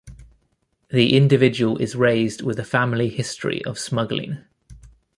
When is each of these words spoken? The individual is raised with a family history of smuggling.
The 0.89 1.15
individual 1.15 1.77
is 1.79 1.95
raised 1.95 2.41
with 2.41 2.57
a 2.57 2.63
family 2.63 3.07
history 3.07 3.63
of 3.65 3.77
smuggling. 3.77 4.43